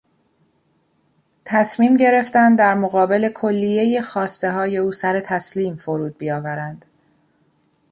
[1.45, 6.85] تصمیم گرفتند در مقابل کلیهی خواستههای او سر تسلیم فرود بیاورند.